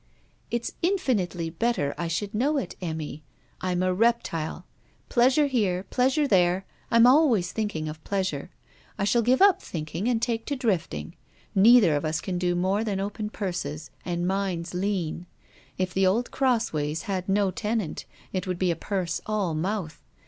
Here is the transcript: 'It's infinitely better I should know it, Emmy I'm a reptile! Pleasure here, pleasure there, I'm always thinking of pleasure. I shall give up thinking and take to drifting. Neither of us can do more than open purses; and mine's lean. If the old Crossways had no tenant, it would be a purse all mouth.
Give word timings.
'It's 0.49 0.71
infinitely 0.81 1.51
better 1.51 1.93
I 1.95 2.07
should 2.07 2.33
know 2.33 2.57
it, 2.57 2.75
Emmy 2.81 3.21
I'm 3.61 3.83
a 3.83 3.93
reptile! 3.93 4.65
Pleasure 5.09 5.45
here, 5.45 5.83
pleasure 5.91 6.27
there, 6.27 6.65
I'm 6.89 7.05
always 7.05 7.51
thinking 7.51 7.87
of 7.87 8.03
pleasure. 8.03 8.49
I 8.97 9.03
shall 9.03 9.21
give 9.21 9.43
up 9.43 9.61
thinking 9.61 10.07
and 10.07 10.19
take 10.19 10.47
to 10.47 10.55
drifting. 10.55 11.13
Neither 11.53 11.95
of 11.95 12.03
us 12.03 12.19
can 12.19 12.39
do 12.39 12.55
more 12.55 12.83
than 12.83 12.99
open 12.99 13.29
purses; 13.29 13.91
and 14.03 14.25
mine's 14.27 14.73
lean. 14.73 15.27
If 15.77 15.93
the 15.93 16.07
old 16.07 16.31
Crossways 16.31 17.03
had 17.03 17.29
no 17.29 17.51
tenant, 17.51 18.05
it 18.33 18.47
would 18.47 18.57
be 18.57 18.71
a 18.71 18.75
purse 18.75 19.21
all 19.27 19.53
mouth. 19.53 20.01